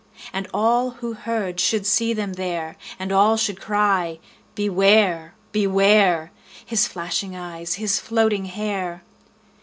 And 0.33 0.47
all 0.51 0.89
who 0.89 1.13
heard 1.13 1.59
should 1.59 1.85
see 1.85 2.11
them 2.11 2.33
there, 2.33 2.75
And 2.97 3.11
all 3.11 3.37
should 3.37 3.61
cry, 3.61 4.17
Beware! 4.55 5.35
Beware! 5.51 6.31
His 6.65 6.87
flashing 6.87 7.35
eyes, 7.35 7.75
his 7.75 7.99
floating 7.99 8.45
hair! 8.45 9.03